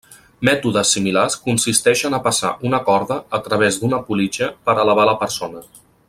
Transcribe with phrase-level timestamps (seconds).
[0.47, 5.63] Mètodes similars consisteixen a passar una corda a través d'una politja per elevar la persona.